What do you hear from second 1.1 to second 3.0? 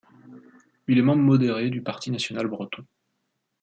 modéré du Parti national breton.